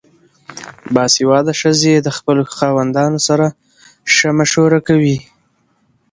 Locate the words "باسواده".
0.93-1.53